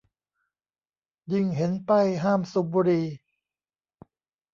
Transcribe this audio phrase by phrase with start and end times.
[1.33, 3.05] ยิ่งเห็นป้ายห้ามสูบบุหรี่